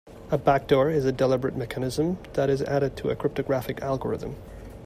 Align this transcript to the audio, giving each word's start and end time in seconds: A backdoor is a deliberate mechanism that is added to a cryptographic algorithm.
A 0.31 0.37
backdoor 0.39 0.89
is 0.89 1.05
a 1.05 1.11
deliberate 1.11 1.55
mechanism 1.55 2.17
that 2.33 2.49
is 2.49 2.63
added 2.63 2.97
to 2.97 3.09
a 3.11 3.15
cryptographic 3.15 3.79
algorithm. 3.83 4.35